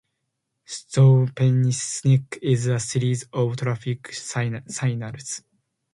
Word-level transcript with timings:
Through 0.67 1.27
Penns 1.35 2.01
Neck 2.03 2.39
is 2.41 2.65
a 2.65 2.79
series 2.79 3.25
of 3.31 3.55
traffic 3.57 4.11
signals. 4.11 5.43